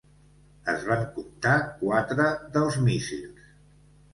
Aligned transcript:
Es 0.71 0.85
van 0.91 1.03
comptar 1.17 1.59
quatre 1.83 2.27
dels 2.57 2.81
míssils. 2.89 3.53